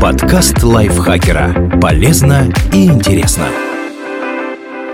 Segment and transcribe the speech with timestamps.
[0.00, 1.78] Подкаст лайфхакера.
[1.80, 3.48] Полезно и интересно.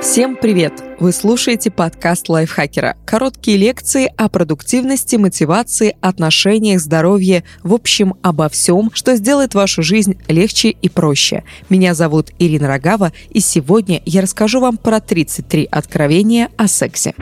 [0.00, 0.82] Всем привет!
[1.00, 2.96] Вы слушаете подкаст лайфхакера.
[3.04, 10.18] Короткие лекции о продуктивности, мотивации, отношениях, здоровье, в общем, обо всем, что сделает вашу жизнь
[10.28, 11.44] легче и проще.
[11.68, 17.14] Меня зовут Ирина Рогава, и сегодня я расскажу вам про 33 откровения о сексе.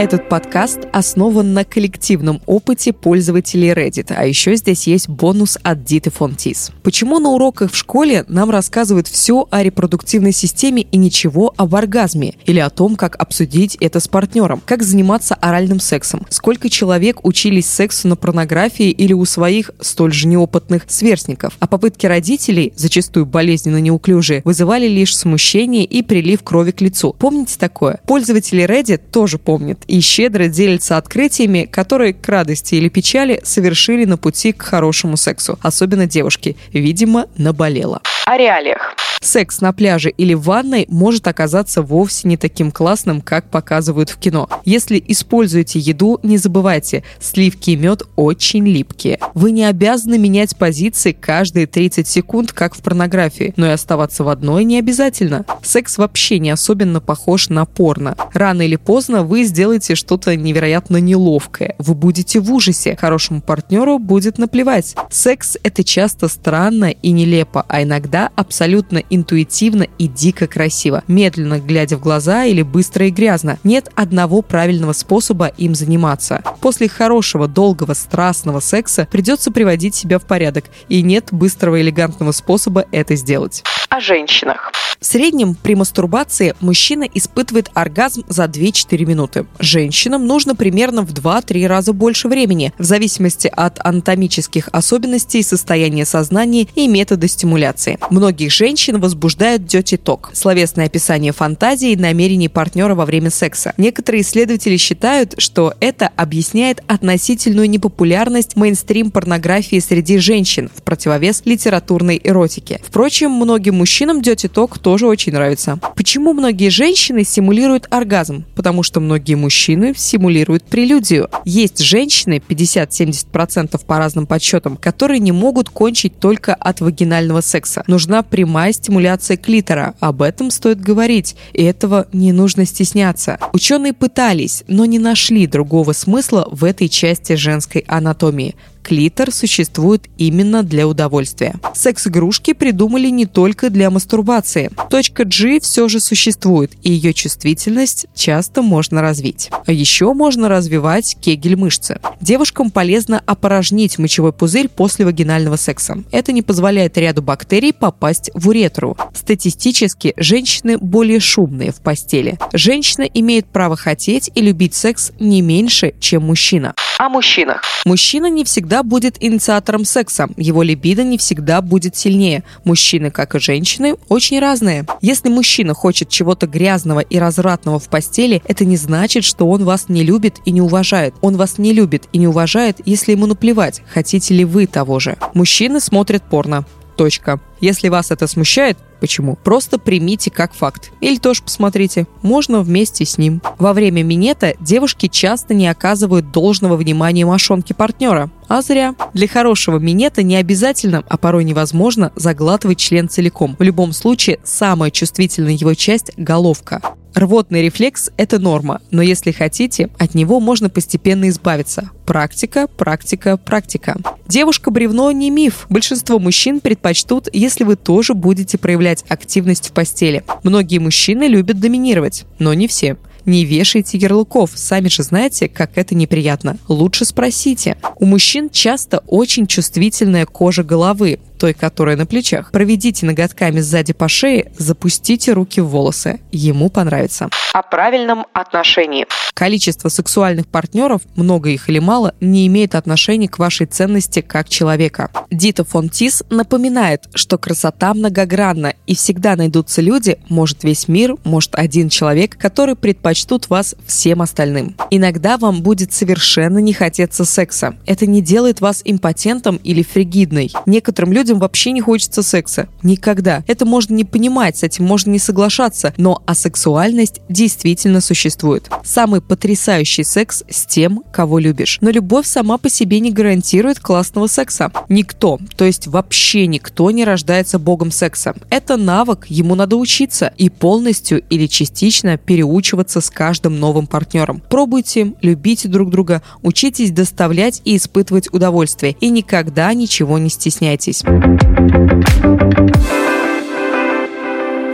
[0.00, 6.10] Этот подкаст основан на коллективном опыте пользователей Reddit, а еще здесь есть бонус от Диты
[6.10, 6.70] Фонтис.
[6.82, 12.32] Почему на уроках в школе нам рассказывают все о репродуктивной системе и ничего об оргазме?
[12.46, 14.62] Или о том, как обсудить это с партнером?
[14.64, 16.26] Как заниматься оральным сексом?
[16.30, 21.58] Сколько человек учились сексу на порнографии или у своих столь же неопытных сверстников?
[21.60, 27.14] А попытки родителей, зачастую болезненно неуклюжие, вызывали лишь смущение и прилив крови к лицу.
[27.18, 28.00] Помните такое?
[28.06, 34.16] Пользователи Reddit тоже помнят и щедро делится открытиями, которые к радости или печали совершили на
[34.16, 35.58] пути к хорошему сексу.
[35.62, 36.56] Особенно девушки.
[36.72, 38.00] Видимо, наболело.
[38.24, 38.94] О реалиях.
[39.22, 44.16] Секс на пляже или в ванной может оказаться вовсе не таким классным, как показывают в
[44.16, 44.48] кино.
[44.64, 49.18] Если используете еду, не забывайте, сливки и мед очень липкие.
[49.34, 54.30] Вы не обязаны менять позиции каждые 30 секунд, как в порнографии, но и оставаться в
[54.30, 55.44] одной не обязательно.
[55.62, 58.16] Секс вообще не особенно похож на порно.
[58.32, 61.74] Рано или поздно вы сделаете что-то невероятно неловкое.
[61.76, 62.96] Вы будете в ужасе.
[62.96, 64.94] Хорошему партнеру будет наплевать.
[65.10, 71.96] Секс— это часто странно и нелепо, а иногда абсолютно интуитивно и дико красиво, медленно глядя
[71.96, 73.58] в глаза или быстро и грязно.
[73.64, 76.42] Нет одного правильного способа им заниматься.
[76.60, 82.86] После хорошего, долгого, страстного секса придется приводить себя в порядок, и нет быстрого элегантного способа
[82.92, 83.62] это сделать.
[83.90, 84.70] О женщинах.
[85.00, 89.46] В среднем при мастурбации мужчина испытывает оргазм за 2-4 минуты.
[89.58, 96.68] Женщинам нужно примерно в 2-3 раза больше времени, в зависимости от анатомических особенностей, состояния сознания
[96.76, 97.98] и метода стимуляции.
[98.10, 103.72] Многих женщин dirty talk– словесное описание фантазии и намерений партнера во время секса.
[103.76, 112.80] Некоторые исследователи считают, что это объясняет относительную непопулярность мейнстрим-порнографии среди женщин в противовес литературной эротике.
[112.84, 115.80] Впрочем, многим мужчинам dirty talk тоже очень нравится.
[115.96, 118.44] Почему многие женщины симулируют оргазм?
[118.54, 121.30] Потому что многие мужчины симулируют прелюдию.
[121.46, 127.82] Есть женщины, 50-70% по разным подсчетам, которые не могут кончить только от вагинального секса.
[127.86, 129.94] Нужна прямая стимуляция клитора.
[129.98, 133.38] Об этом стоит говорить, и этого не нужно стесняться.
[133.54, 138.56] Ученые пытались, но не нашли другого смысла в этой части женской анатомии
[138.90, 141.54] клитор существует именно для удовольствия.
[141.74, 144.68] Секс-игрушки придумали не только для мастурбации.
[144.90, 149.48] Точка G все же существует, и ее чувствительность часто можно развить.
[149.64, 152.00] А еще можно развивать кегель-мышцы.
[152.20, 156.02] Девушкам полезно опорожнить мочевой пузырь после вагинального секса.
[156.10, 158.96] Это не позволяет ряду бактерий попасть в уретру.
[159.14, 162.40] Статистически женщины более шумные в постели.
[162.52, 166.74] Женщина имеет право хотеть и любить секс не меньше, чем мужчина.
[166.98, 167.62] О мужчинах.
[167.86, 172.44] Мужчина не всегда будет инициатором секса, его либидо не всегда будет сильнее.
[172.64, 174.86] Мужчины, как и женщины, очень разные.
[175.00, 179.88] Если мужчина хочет чего-то грязного и развратного в постели, это не значит, что он вас
[179.88, 181.14] не любит и не уважает.
[181.20, 185.16] Он вас не любит и не уважает, если ему наплевать, хотите ли вы того же.
[185.34, 186.64] Мужчины смотрят порно.
[186.96, 187.40] Точка.
[187.60, 189.36] Если вас это смущает, почему?
[189.36, 190.90] Просто примите как факт.
[191.00, 192.06] Или тоже посмотрите.
[192.20, 193.40] Можно вместе с ним.
[193.58, 198.30] Во время минета девушки часто не оказывают должного внимания мошонке партнера.
[198.50, 198.96] А зря.
[199.14, 203.54] Для хорошего минета не обязательно, а порой невозможно, заглатывать член целиком.
[203.56, 206.82] В любом случае, самая чувствительная его часть– головка.
[207.14, 211.90] Рвотный рефлекс– это норма, но если хотите, от него можно постепенно избавиться.
[212.06, 213.96] Практика, практика, практика.
[214.26, 215.66] Девушка-бревно не миф.
[215.68, 220.24] Большинство мужчин предпочтут, если вы тоже будете проявлять активность в постели.
[220.42, 222.96] Многие мужчины любят доминировать, но не все.
[223.26, 226.58] Не вешайте ярлыков, сами же знаете, как это неприятно.
[226.68, 227.76] Лучше спросите.
[227.98, 232.52] У мужчин часто очень чувствительная кожа головы, той, которая на плечах.
[232.52, 236.20] Проведите ноготками сзади по шее, запустите руки в волосы.
[236.30, 237.30] Ему понравится.
[237.54, 239.06] О правильном отношении.
[239.32, 245.10] Количество сексуальных партнеров, много их или мало, не имеет отношения к вашей ценности как человека.
[245.30, 251.54] Дита фон Тис напоминает, что красота многогранна, и всегда найдутся люди, может весь мир, может
[251.54, 254.76] один человек, который предпочтут вас всем остальным.
[254.90, 257.76] Иногда вам будет совершенно не хотеться секса.
[257.86, 260.52] Это не делает вас импотентом или фригидной.
[260.66, 262.68] Некоторым людям людям вообще не хочется секса.
[262.82, 263.44] Никогда.
[263.46, 268.68] Это можно не понимать, с этим можно не соглашаться, но асексуальность действительно существует.
[268.82, 271.78] Самый потрясающий секс с тем, кого любишь.
[271.80, 274.72] Но любовь сама по себе не гарантирует классного секса.
[274.88, 278.34] Никто, то есть вообще никто не рождается богом секса.
[278.50, 284.42] Это навык, ему надо учиться и полностью или частично переучиваться с каждым новым партнером.
[284.50, 288.96] Пробуйте, любите друг друга, учитесь доставлять и испытывать удовольствие.
[289.00, 291.04] И никогда ничего не стесняйтесь.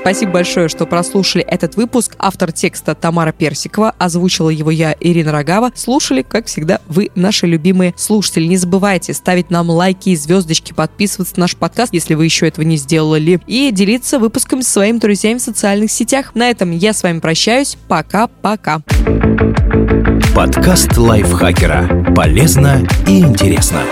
[0.00, 2.16] Спасибо большое, что прослушали этот выпуск.
[2.18, 5.70] Автор текста Тамара Персикова, озвучила его я, Ирина Рогава.
[5.74, 8.46] Слушали, как всегда, вы, наши любимые слушатели.
[8.46, 12.64] Не забывайте ставить нам лайки и звездочки, подписываться на наш подкаст, если вы еще этого
[12.64, 16.34] не сделали, и делиться выпуском со своими друзьями в социальных сетях.
[16.34, 17.76] На этом я с вами прощаюсь.
[17.86, 18.80] Пока-пока.
[20.34, 22.14] Подкаст лайфхакера.
[22.16, 23.82] Полезно и интересно.